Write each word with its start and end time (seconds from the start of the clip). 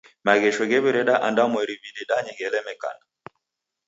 Maghesho 0.25 0.63
ghew'ireda 0.71 1.15
andwamweri 1.27 1.73
w'idedanye 1.81 2.31
ghelemekana. 2.37 3.03